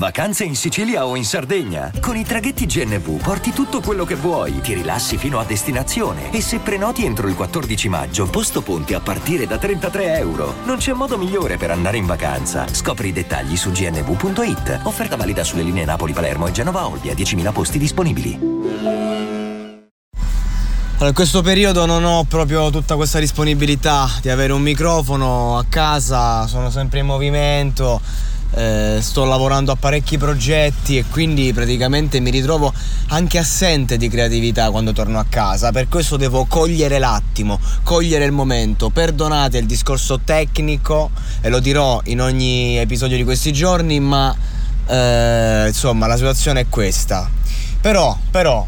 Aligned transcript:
Vacanze 0.00 0.44
in 0.44 0.56
Sicilia 0.56 1.04
o 1.04 1.14
in 1.14 1.26
Sardegna? 1.26 1.92
Con 2.00 2.16
i 2.16 2.24
traghetti 2.24 2.64
GNV 2.64 3.20
porti 3.20 3.52
tutto 3.52 3.82
quello 3.82 4.06
che 4.06 4.14
vuoi, 4.14 4.62
ti 4.62 4.72
rilassi 4.72 5.18
fino 5.18 5.38
a 5.38 5.44
destinazione 5.44 6.32
e 6.32 6.40
se 6.40 6.58
prenoti 6.58 7.04
entro 7.04 7.28
il 7.28 7.34
14 7.34 7.90
maggio, 7.90 8.26
posto 8.30 8.62
ponti 8.62 8.94
a 8.94 9.00
partire 9.00 9.46
da 9.46 9.58
33 9.58 10.16
euro. 10.16 10.54
Non 10.64 10.78
c'è 10.78 10.94
modo 10.94 11.18
migliore 11.18 11.58
per 11.58 11.70
andare 11.70 11.98
in 11.98 12.06
vacanza. 12.06 12.66
Scopri 12.72 13.08
i 13.08 13.12
dettagli 13.12 13.58
su 13.58 13.72
gnv.it. 13.72 14.80
Offerta 14.84 15.16
valida 15.16 15.44
sulle 15.44 15.62
linee 15.62 15.84
Napoli-Palermo 15.84 16.46
e 16.46 16.52
Genova-Olbia, 16.52 17.12
10.000 17.12 17.52
posti 17.52 17.78
disponibili. 17.78 18.38
Allora, 20.94 21.08
in 21.08 21.14
questo 21.14 21.42
periodo 21.42 21.84
non 21.84 22.04
ho 22.04 22.24
proprio 22.24 22.70
tutta 22.70 22.96
questa 22.96 23.18
disponibilità 23.18 24.08
di 24.22 24.30
avere 24.30 24.54
un 24.54 24.62
microfono 24.62 25.58
a 25.58 25.64
casa, 25.68 26.46
sono 26.46 26.70
sempre 26.70 27.00
in 27.00 27.06
movimento 27.06 28.00
eh, 28.52 28.98
sto 29.00 29.24
lavorando 29.24 29.72
a 29.72 29.76
parecchi 29.76 30.18
progetti 30.18 30.98
e 30.98 31.04
quindi 31.08 31.52
praticamente 31.52 32.20
mi 32.20 32.30
ritrovo 32.30 32.72
anche 33.08 33.38
assente 33.38 33.96
di 33.96 34.08
creatività 34.08 34.70
quando 34.70 34.92
torno 34.92 35.18
a 35.18 35.26
casa. 35.28 35.70
Per 35.70 35.88
questo 35.88 36.16
devo 36.16 36.46
cogliere 36.46 36.98
l'attimo, 36.98 37.60
cogliere 37.82 38.24
il 38.24 38.32
momento. 38.32 38.90
Perdonate 38.90 39.58
il 39.58 39.66
discorso 39.66 40.20
tecnico 40.24 41.10
e 41.40 41.48
lo 41.48 41.60
dirò 41.60 42.00
in 42.04 42.20
ogni 42.20 42.76
episodio 42.78 43.16
di 43.16 43.24
questi 43.24 43.52
giorni, 43.52 44.00
ma 44.00 44.34
eh, 44.86 45.64
insomma 45.66 46.06
la 46.06 46.16
situazione 46.16 46.60
è 46.60 46.66
questa. 46.68 47.28
Però, 47.80 48.16
però, 48.30 48.66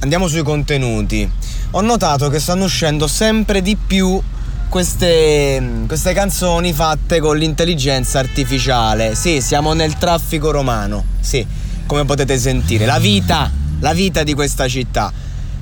andiamo 0.00 0.28
sui 0.28 0.42
contenuti. 0.42 1.30
Ho 1.72 1.80
notato 1.82 2.30
che 2.30 2.40
stanno 2.40 2.64
uscendo 2.64 3.06
sempre 3.06 3.60
di 3.60 3.76
più 3.76 4.20
queste, 4.68 5.84
queste 5.86 6.12
canzoni 6.12 6.72
fatte 6.72 7.20
con 7.20 7.36
l'intelligenza 7.36 8.18
artificiale. 8.18 9.14
Sì, 9.14 9.40
siamo 9.40 9.72
nel 9.72 9.94
traffico 9.94 10.50
romano. 10.50 11.04
Sì, 11.20 11.46
come 11.86 12.04
potete 12.04 12.38
sentire. 12.38 12.84
La 12.84 12.98
vita, 12.98 13.50
la 13.80 13.92
vita 13.92 14.22
di 14.22 14.34
questa 14.34 14.68
città 14.68 15.12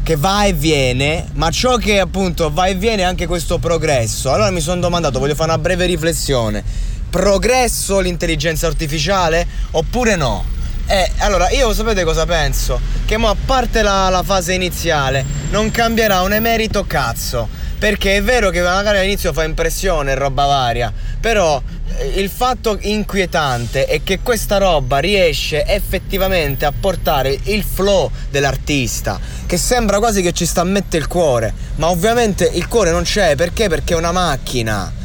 che 0.03 0.15
va 0.15 0.45
e 0.45 0.53
viene, 0.53 1.27
ma 1.35 1.51
ciò 1.51 1.77
che 1.79 1.98
appunto 1.98 2.53
va 2.53 2.67
e 2.67 2.77
viene 2.77 3.03
è 3.03 3.05
anche 3.05 3.27
questo 3.27 3.59
progresso. 3.59 4.33
Allora 4.33 4.51
mi 4.51 4.61
sono 4.61 4.81
domandato, 4.81 5.19
voglio 5.19 5.35
fare 5.35 5.51
una 5.51 5.59
breve 5.59 5.87
riflessione. 5.87 6.63
Progresso 7.11 7.98
l'intelligenza 7.98 8.67
artificiale 8.67 9.47
oppure 9.73 10.15
no? 10.15 10.45
Eh, 10.87 11.11
allora 11.19 11.51
io 11.51 11.73
sapete 11.75 12.05
cosa 12.05 12.25
penso? 12.25 12.79
Che 13.05 13.17
mo 13.17 13.29
a 13.29 13.37
parte 13.45 13.83
la, 13.83 14.09
la 14.09 14.23
fase 14.23 14.53
iniziale 14.53 15.25
non 15.51 15.73
cambierà 15.73 16.23
un 16.23 16.33
emerito 16.33 16.85
cazzo 16.85 17.48
perché 17.79 18.17
è 18.17 18.23
vero 18.23 18.51
che 18.51 18.63
magari 18.63 18.99
all'inizio 18.99 19.33
fa 19.33 19.45
impressione 19.45 20.15
roba 20.15 20.47
varia, 20.47 20.93
però 21.21 21.61
eh, 21.99 22.21
il 22.21 22.31
fatto 22.31 22.79
inquietante 22.81 23.85
è 23.85 24.03
che 24.03 24.21
questa 24.21 24.59
roba 24.59 24.99
riesce 24.99 25.65
effettivamente 25.67 26.65
a 26.65 26.73
portare 26.79 27.39
il 27.45 27.63
flow 27.63 28.11
dell'artista, 28.31 29.21
che 29.45 29.59
sembra 29.59 29.99
quasi 29.99 30.23
che 30.23 30.33
ci 30.33 30.47
sta 30.47 30.63
a 30.63 30.65
mettere 30.65 31.03
il 31.03 31.09
cuore, 31.09 31.53
ma 31.77 31.91
ovviamente 31.91 32.51
il 32.53 32.67
cuore 32.67 32.91
non 32.91 33.03
c'è, 33.03 33.36
perché? 33.36 33.69
Perché 33.69 33.95
è 33.95 33.97
una 33.97 34.13
macchina. 34.13 35.05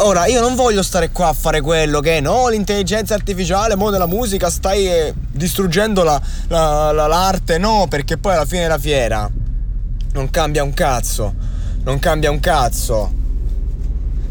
Ora, 0.00 0.26
io 0.26 0.42
non 0.42 0.56
voglio 0.56 0.82
stare 0.82 1.10
qua 1.10 1.28
a 1.28 1.32
fare 1.32 1.62
quello 1.62 2.00
che 2.00 2.20
no, 2.20 2.48
l'intelligenza 2.48 3.14
artificiale, 3.14 3.76
mo 3.76 3.88
della 3.88 4.06
musica, 4.06 4.50
stai 4.50 4.86
eh, 4.86 5.14
distruggendo 5.16 6.02
la, 6.02 6.20
la, 6.48 6.92
la, 6.92 7.06
l'arte, 7.06 7.56
no, 7.56 7.86
perché 7.88 8.18
poi 8.18 8.34
alla 8.34 8.44
fine 8.44 8.62
della 8.62 8.78
fiera 8.78 9.30
non 10.12 10.30
cambia 10.30 10.62
un 10.62 10.74
cazzo. 10.74 11.45
Non 11.86 12.00
cambia 12.00 12.32
un 12.32 12.40
cazzo. 12.40 13.12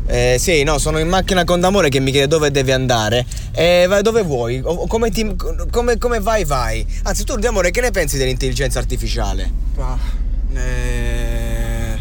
Eh, 0.07 0.35
sì, 0.37 0.63
no, 0.63 0.77
sono 0.77 0.99
in 0.99 1.07
macchina 1.07 1.45
con 1.45 1.61
D'Amore 1.61 1.87
che 1.87 2.01
mi 2.01 2.11
chiede 2.11 2.27
dove 2.27 2.51
devi 2.51 2.73
andare. 2.73 3.25
Eh, 3.53 3.85
vai 3.87 4.01
dove 4.01 4.23
vuoi? 4.23 4.59
O, 4.61 4.87
come, 4.87 5.09
ti, 5.09 5.37
come, 5.71 5.97
come, 5.97 6.19
vai, 6.19 6.43
vai. 6.43 6.85
Anzi, 7.03 7.23
tu, 7.23 7.37
D'Amore, 7.37 7.71
che 7.71 7.79
ne 7.79 7.91
pensi 7.91 8.17
dell'intelligenza 8.17 8.79
artificiale? 8.79 9.49
Ah, 9.77 9.97
eh... 10.53 11.97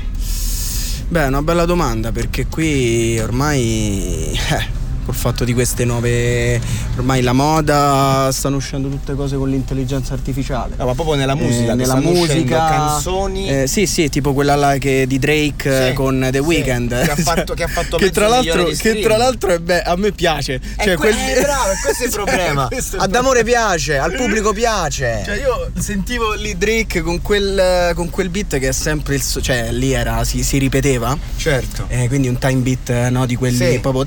Beh, 1.07 1.23
è 1.23 1.27
una 1.29 1.43
bella 1.43 1.67
domanda 1.67 2.11
perché 2.11 2.47
qui 2.47 3.17
ormai... 3.21 4.37
Eh 4.51 4.84
col 5.05 5.15
fatto 5.15 5.45
di 5.45 5.53
queste 5.53 5.85
nuove 5.85 6.61
ormai 6.97 7.23
la 7.23 7.33
moda 7.33 8.31
stanno 8.33 8.57
uscendo 8.57 8.89
tutte 8.89 9.15
cose 9.15 9.37
con 9.37 9.49
l'intelligenza 9.51 10.15
artificiale. 10.15 10.75
No, 10.77 10.87
ma 10.87 10.95
proprio 10.95 11.15
nella 11.17 11.35
musica 11.35 11.73
eh, 11.73 11.75
nella 11.75 11.97
musica 11.97 12.69
canzoni. 12.69 13.49
eh, 13.49 13.67
sì 13.67 13.87
sì 13.87 14.09
tipo 14.09 14.33
quella 14.33 14.55
là 14.55 14.77
che, 14.79 15.07
di 15.07 15.19
Drake 15.19 15.89
sì, 15.89 15.93
con 15.95 16.29
The 16.31 16.39
sì, 16.39 16.45
Weeknd. 16.45 17.03
che 17.05 17.11
ha 17.11 17.17
fatto, 17.17 17.55
che 17.55 17.63
ha 17.63 17.69
fatto 17.69 17.97
che, 17.97 18.11
tra 18.11 18.29
l'altro, 18.29 18.65
che 18.65 19.01
tra 19.01 19.17
l'altro 19.17 19.51
è 19.53 19.59
beh, 19.59 19.83
a 19.83 19.97
me 19.97 20.13
piace. 20.13 20.61
Cioè, 20.77 20.95
que- 20.95 21.11
quel... 21.11 21.15
è 21.15 21.41
bravo 21.41 21.71
questo 21.83 22.03
è 22.03 22.07
il 22.07 22.13
problema. 22.15 22.69
Ad 22.97 23.15
amore 23.15 23.45
piace 23.45 23.99
al 23.99 24.13
pubblico 24.15 24.53
piace. 24.53 25.23
Cioè 25.25 25.37
io 25.37 25.71
sentivo 25.79 26.33
lì 26.35 26.57
Drake 26.57 27.03
con 27.03 27.21
quel, 27.23 27.93
con 27.95 28.11
quel 28.11 28.29
beat 28.29 28.59
che 28.59 28.69
è 28.69 28.73
sempre 28.73 29.15
il 29.17 29.23
so- 29.23 29.41
cioè 29.41 29.71
lì 29.73 29.93
era 29.93 30.25
si, 30.25 30.43
si 30.43 30.59
ripeteva. 30.59 31.17
Certo. 31.37 31.87
Eh, 31.89 32.09
quindi 32.09 32.29
un 32.29 32.39
time 32.39 32.61
beat 32.61 33.09
no 33.11 33.27
di 33.27 33.37
quelli 33.37 33.73
sì. 33.73 33.79
proprio 33.81 34.05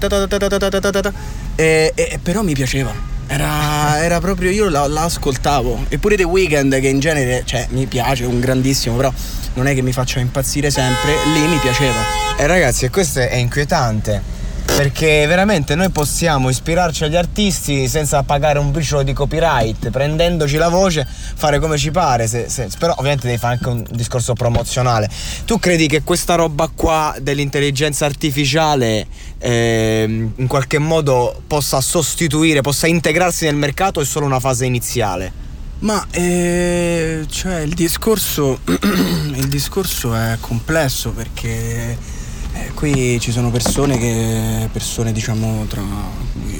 e, 1.55 1.91
e, 1.93 2.19
però 2.21 2.41
mi 2.41 2.53
piaceva. 2.53 3.15
Era, 3.29 4.01
era, 4.03 4.19
proprio 4.19 4.51
io 4.51 4.69
la, 4.69 4.87
la, 4.87 5.03
ascoltavo. 5.03 5.85
Eppure 5.89 6.15
The 6.15 6.23
Weeknd, 6.23 6.79
che 6.79 6.87
in 6.87 6.99
genere 6.99 7.43
cioè, 7.45 7.67
mi 7.71 7.85
piace, 7.85 8.23
un 8.25 8.39
grandissimo, 8.39 8.95
però 8.95 9.11
non 9.55 9.67
è 9.67 9.73
che 9.73 9.81
mi 9.81 9.91
faccia 9.91 10.19
impazzire 10.19 10.69
sempre, 10.69 11.13
lì 11.33 11.47
mi 11.47 11.57
piaceva. 11.57 11.99
E 12.37 12.43
eh, 12.43 12.47
ragazzi, 12.47 12.87
questo 12.89 13.19
è 13.19 13.35
inquietante 13.35 14.36
perché 14.77 15.25
veramente 15.25 15.73
noi 15.73 15.89
possiamo 15.89 16.51
ispirarci 16.51 17.05
agli 17.05 17.15
artisti 17.15 17.88
senza 17.88 18.21
pagare 18.21 18.59
un 18.59 18.71
briciolo 18.71 19.01
di 19.01 19.11
copyright, 19.11 19.89
prendendoci 19.89 20.55
la 20.55 20.69
voce, 20.69 21.03
fare 21.07 21.57
come 21.57 21.79
ci 21.79 21.89
pare, 21.89 22.27
se, 22.27 22.47
se, 22.47 22.69
però 22.77 22.93
ovviamente 22.95 23.25
devi 23.25 23.39
fare 23.39 23.55
anche 23.55 23.69
un 23.69 23.83
discorso 23.89 24.35
promozionale. 24.35 25.09
Tu 25.45 25.57
credi 25.57 25.88
che 25.88 26.03
questa 26.03 26.35
roba 26.35 26.69
qua 26.71 27.15
dell'intelligenza 27.19 28.05
artificiale 28.05 29.07
eh, 29.39 30.29
in 30.35 30.45
qualche 30.45 30.77
modo 30.77 31.41
possa 31.47 31.81
sostituire, 31.81 32.61
possa 32.61 32.85
integrarsi 32.85 33.45
nel 33.45 33.55
mercato 33.55 33.99
o 33.99 34.03
è 34.03 34.05
solo 34.05 34.27
una 34.27 34.39
fase 34.39 34.65
iniziale? 34.65 35.45
Ma 35.79 36.05
eh, 36.11 37.25
cioè 37.27 37.61
il 37.61 37.73
discorso, 37.73 38.59
il 38.69 39.47
discorso 39.47 40.13
è 40.13 40.38
complesso 40.39 41.09
perché 41.09 42.16
eh, 42.57 42.72
qui 42.73 43.19
ci 43.19 43.31
sono 43.31 43.51
persone 43.51 43.97
che, 43.97 44.69
persone 44.72 45.12
diciamo 45.12 45.66
tra 45.68 45.84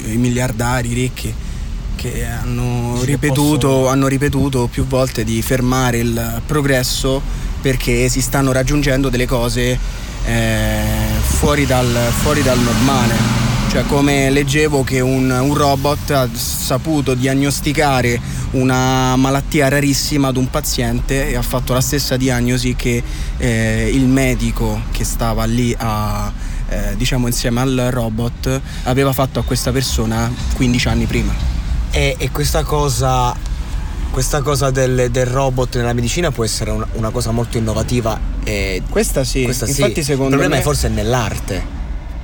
i 0.06 0.18
miliardari 0.18 0.94
ricchi, 0.94 1.34
che 1.96 2.26
hanno 2.26 3.02
ripetuto, 3.04 3.68
posso... 3.68 3.88
hanno 3.88 4.08
ripetuto 4.08 4.68
più 4.68 4.86
volte 4.86 5.24
di 5.24 5.42
fermare 5.42 5.98
il 5.98 6.42
progresso 6.46 7.22
perché 7.62 8.08
si 8.10 8.22
stanno 8.22 8.52
raggiungendo 8.52 9.10
delle 9.10 9.26
cose 9.26 9.78
eh, 10.26 10.82
fuori, 11.22 11.66
dal, 11.66 12.12
fuori 12.22 12.42
dal 12.42 12.60
normale. 12.60 13.46
Cioè 13.70 13.84
come 13.86 14.30
leggevo 14.30 14.84
che 14.84 15.02
un, 15.02 15.30
un, 15.30 15.54
robot 15.54 16.12
ha 16.12 16.30
saputo 16.34 17.14
diagnosticare 17.14 18.20
una 18.52 19.16
malattia 19.16 19.68
rarissima 19.68 20.30
ad 20.30 20.38
un 20.38 20.50
paziente 20.50 21.30
e 21.30 21.36
ha 21.36 21.42
fatto 21.42 21.74
la 21.74 21.82
stessa 21.82 22.18
diagnosi 22.18 22.76
che 22.76 23.04
eh, 23.38 23.90
il 23.94 24.06
medico 24.06 24.82
che 24.92 25.04
stava 25.04 25.46
lì 25.46 25.76
a, 25.78 26.32
eh, 26.70 26.96
diciamo 26.96 27.28
insieme 27.28 27.62
al 27.62 27.88
robot 27.92 28.62
aveva 28.84 29.14
fatto 29.14 29.40
a 29.40 29.44
questa 29.44 29.72
persona 29.72 30.32
15 30.56 30.88
anni 30.88 31.06
prima. 31.06 31.34
E, 31.92 32.16
e 32.18 32.30
questa 32.32 32.64
cosa 32.64 33.36
questa 34.10 34.42
cosa 34.42 34.72
del, 34.72 35.12
del, 35.12 35.26
robot 35.28 35.76
nella 35.76 35.94
medicina 35.94 36.32
può 36.32 36.44
essere 36.44 36.72
una, 36.72 36.88
una 36.94 37.10
cosa 37.12 37.32
molto 37.32 37.58
innovativa. 37.58 38.20
E 38.44 38.82
questa 38.90 39.24
sì, 39.24 39.44
questa 39.44 39.68
infatti 39.68 39.96
sì. 39.96 40.04
secondo 40.04 40.36
Il 40.36 40.40
problema 40.40 40.56
me... 40.56 40.62
è 40.62 40.64
forse 40.64 40.88
nell'arte. 40.88 41.77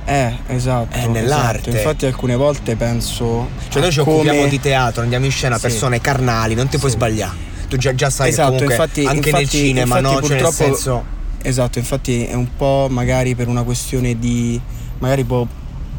Eh, 0.06 0.36
esatto. 0.48 0.96
È 0.96 1.06
nell'arte. 1.06 1.70
Esatto. 1.70 1.76
Infatti 1.76 2.06
alcune 2.06 2.36
volte 2.36 2.76
penso. 2.76 3.48
Cioè 3.68 3.80
noi 3.80 3.92
ci 3.92 4.00
come... 4.00 4.16
occupiamo 4.16 4.46
di 4.46 4.60
teatro, 4.60 5.02
andiamo 5.02 5.24
in 5.24 5.30
scena 5.30 5.56
sì. 5.56 5.62
persone 5.62 6.00
carnali, 6.00 6.54
non 6.54 6.66
ti 6.66 6.72
sì. 6.72 6.78
puoi 6.78 6.90
sbagliare. 6.90 7.52
Tu 7.68 7.76
già, 7.76 7.94
già 7.94 8.10
sai 8.10 8.28
esatto, 8.28 8.56
che 8.56 8.64
infatti, 8.64 9.04
anche 9.04 9.30
infatti, 9.30 9.32
nel 9.32 9.48
cinema, 9.48 9.98
infatti, 9.98 10.14
no? 10.14 10.20
Purtroppo, 10.20 10.52
cioè 10.52 10.66
nel 10.66 10.76
senso... 10.76 11.04
Esatto, 11.46 11.78
infatti 11.78 12.24
è 12.24 12.34
un 12.34 12.48
po' 12.56 12.86
magari 12.90 13.34
per 13.34 13.48
una 13.48 13.62
questione 13.64 14.18
di. 14.18 14.58
magari 14.98 15.24
può. 15.24 15.46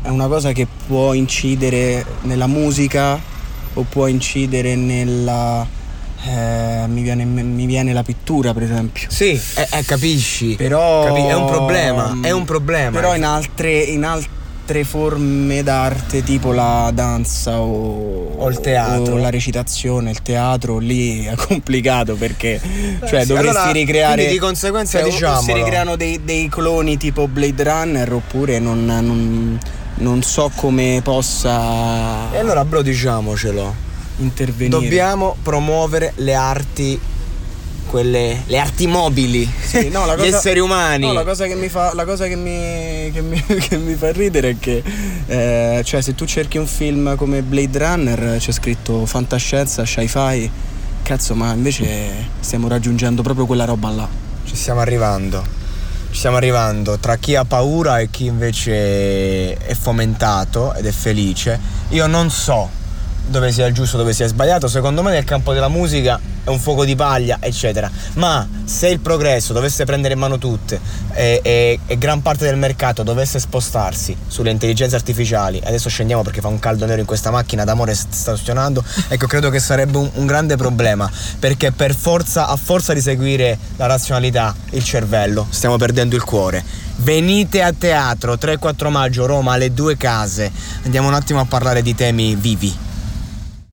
è 0.01 0.09
una 0.09 0.27
cosa 0.27 0.51
che 0.53 0.65
può 0.87 1.13
incidere 1.13 2.03
nella 2.21 2.47
musica 2.47 3.19
o 3.73 3.85
può 3.87 4.07
incidere 4.07 4.75
nella 4.75 5.67
eh, 6.27 6.87
mi, 6.87 7.03
viene, 7.03 7.23
mi, 7.23 7.65
viene, 7.65 7.93
la 7.93 8.03
pittura, 8.03 8.53
per 8.53 8.63
esempio. 8.63 9.07
Sì, 9.09 9.39
eh, 9.55 9.67
eh, 9.71 9.83
capisci. 9.85 10.55
Però. 10.55 11.05
Capi- 11.05 11.25
è 11.25 11.35
un 11.35 11.45
problema. 11.45 12.17
È 12.21 12.31
un 12.31 12.45
problema. 12.45 12.91
Però 12.91 13.15
in 13.15 13.23
altre, 13.23 13.79
in 13.81 14.03
altre 14.03 14.83
forme 14.83 15.61
d'arte, 15.61 16.23
tipo 16.23 16.51
la 16.51 16.89
danza 16.93 17.59
o, 17.59 18.33
o 18.37 18.49
il 18.49 18.59
teatro, 18.59 19.13
o 19.13 19.17
la 19.17 19.29
recitazione, 19.29 20.09
il 20.09 20.23
teatro, 20.23 20.79
lì 20.79 21.25
è 21.25 21.35
complicato 21.35 22.15
perché 22.15 22.59
cioè, 23.05 23.21
sì, 23.21 23.27
dovresti 23.27 23.57
allora, 23.57 23.71
ricreare. 23.71 24.27
di 24.27 24.37
conseguenza, 24.39 24.99
cioè, 24.99 25.09
diciamo. 25.09 25.41
Si 25.41 25.53
ricreano 25.53 25.95
dei, 25.95 26.23
dei, 26.23 26.49
cloni 26.49 26.97
tipo 26.97 27.27
Blade 27.27 27.63
Runner 27.63 28.13
oppure 28.13 28.57
non, 28.57 28.83
non, 28.85 29.59
non 29.95 30.23
so 30.23 30.51
come 30.55 31.01
possa. 31.03 32.33
E 32.33 32.39
allora, 32.39 32.65
bro, 32.65 32.81
diciamocelo 32.81 33.84
intervenire. 34.17 34.79
Dobbiamo 34.79 35.35
promuovere 35.41 36.13
le 36.17 36.33
arti 36.33 36.99
quelle, 37.95 38.43
le 38.47 38.57
arti 38.57 38.87
mobili, 38.87 39.49
sì, 39.61 39.89
no, 39.89 40.05
gli 40.05 40.17
cosa, 40.17 40.25
esseri 40.25 40.59
umani. 40.59 41.05
No, 41.05 41.13
la 41.13 41.23
cosa 41.23 41.45
che 41.45 41.55
mi 41.55 41.69
fa, 41.69 41.93
cosa 42.03 42.27
che 42.27 42.35
mi, 42.35 43.11
che 43.11 43.21
mi, 43.21 43.41
che 43.45 43.77
mi 43.77 43.93
fa 43.95 44.11
ridere 44.11 44.49
è 44.49 44.55
che 44.59 44.83
eh, 45.27 45.81
cioè, 45.83 46.01
se 46.01 46.15
tu 46.15 46.25
cerchi 46.25 46.57
un 46.57 46.67
film 46.67 47.15
come 47.15 47.41
Blade 47.41 47.77
Runner 47.77 48.37
c'è 48.37 48.51
scritto 48.51 49.05
fantascienza, 49.05 49.83
sci-fi, 49.83 50.49
cazzo, 51.03 51.35
ma 51.35 51.53
invece 51.53 52.29
stiamo 52.39 52.67
raggiungendo 52.67 53.21
proprio 53.21 53.45
quella 53.45 53.65
roba 53.65 53.89
là. 53.89 54.07
Ci 54.43 54.55
stiamo 54.55 54.81
arrivando. 54.81 55.63
Ci 56.09 56.17
stiamo 56.17 56.37
arrivando 56.37 56.97
tra 56.97 57.17
chi 57.17 57.35
ha 57.35 57.43
paura 57.43 57.99
e 57.99 58.09
chi 58.09 58.25
invece 58.25 59.55
è 59.55 59.73
fomentato 59.73 60.73
ed 60.73 60.85
è 60.85 60.91
felice. 60.91 61.59
Io 61.89 62.07
non 62.07 62.29
so 62.29 62.83
dove 63.27 63.51
sia 63.51 63.65
il 63.65 63.73
giusto, 63.73 63.97
dove 63.97 64.13
sia 64.13 64.27
sbagliato. 64.27 64.67
Secondo 64.67 65.01
me 65.01 65.11
nel 65.11 65.23
campo 65.23 65.53
della 65.53 65.67
musica 65.69 66.19
è 66.43 66.49
un 66.49 66.59
fuoco 66.59 66.85
di 66.85 66.95
paglia, 66.95 67.37
eccetera. 67.39 67.89
Ma 68.13 68.47
se 68.63 68.89
il 68.89 68.99
progresso 68.99 69.51
dovesse 69.51 69.83
prendere 69.83 70.13
in 70.13 70.19
mano 70.19 70.37
tutte 70.37 70.79
e, 71.13 71.39
e, 71.43 71.79
e, 71.85 71.97
gran 71.97 72.21
parte 72.21 72.45
del 72.45 72.57
mercato 72.57 73.03
dovesse 73.03 73.39
spostarsi 73.39 74.15
sulle 74.27 74.51
intelligenze 74.51 74.95
artificiali, 74.95 75.59
adesso 75.63 75.89
scendiamo 75.89 76.21
perché 76.21 76.41
fa 76.41 76.47
un 76.47 76.59
caldo 76.59 76.85
nero 76.85 76.99
in 76.99 77.07
questa 77.07 77.31
macchina, 77.31 77.63
d'amore 77.63 77.95
sta 77.95 78.35
stionando, 78.35 78.83
ecco 79.09 79.27
credo 79.27 79.49
che 79.49 79.59
sarebbe 79.59 79.97
un, 79.97 80.09
un 80.13 80.25
grande 80.25 80.55
problema, 80.55 81.09
perché 81.39 81.71
per 81.71 81.95
forza, 81.95 82.47
a 82.47 82.55
forza 82.55 82.93
di 82.93 83.01
seguire 83.01 83.57
la 83.77 83.87
razionalità, 83.87 84.55
il 84.71 84.83
cervello, 84.83 85.47
stiamo 85.49 85.77
perdendo 85.77 86.15
il 86.15 86.23
cuore. 86.23 86.63
Venite 86.97 87.61
a 87.61 87.73
teatro 87.77 88.35
3-4 88.35 88.89
maggio, 88.89 89.25
Roma, 89.25 89.53
alle 89.53 89.73
due 89.73 89.97
case. 89.97 90.49
Andiamo 90.83 91.09
un 91.09 91.13
attimo 91.13 91.41
a 91.41 91.45
parlare 91.45 91.81
di 91.81 91.93
temi 91.93 92.35
vivi. 92.35 92.84